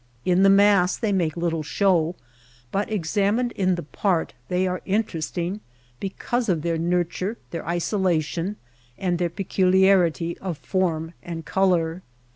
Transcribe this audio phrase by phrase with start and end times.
[0.25, 2.15] In the mass they make little show,
[2.71, 5.59] but examined in the part they are interesting
[5.99, 8.55] because of their nurture, their isolation,
[8.97, 12.01] and their peculiarity of form and color.